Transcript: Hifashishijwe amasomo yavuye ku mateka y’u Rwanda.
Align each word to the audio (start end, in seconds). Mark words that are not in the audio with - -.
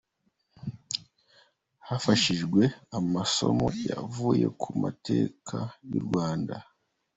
Hifashishijwe 1.87 2.63
amasomo 2.99 3.67
yavuye 3.89 4.45
ku 4.61 4.69
mateka 4.81 5.57
y’u 5.91 6.01
Rwanda. 6.05 6.55